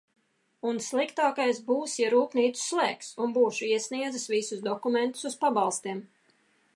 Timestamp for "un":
0.69-0.77, 3.27-3.37